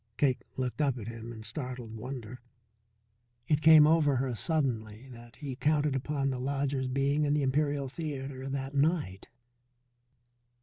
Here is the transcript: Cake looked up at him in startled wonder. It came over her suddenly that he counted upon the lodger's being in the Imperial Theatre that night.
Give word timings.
Cake 0.17 0.41
looked 0.57 0.81
up 0.81 0.97
at 0.97 1.07
him 1.07 1.31
in 1.31 1.43
startled 1.43 1.93
wonder. 1.93 2.41
It 3.47 3.61
came 3.61 3.85
over 3.85 4.15
her 4.15 4.33
suddenly 4.33 5.07
that 5.09 5.35
he 5.35 5.55
counted 5.55 5.95
upon 5.95 6.31
the 6.31 6.39
lodger's 6.39 6.87
being 6.87 7.23
in 7.23 7.35
the 7.35 7.43
Imperial 7.43 7.87
Theatre 7.87 8.49
that 8.49 8.73
night. 8.73 9.27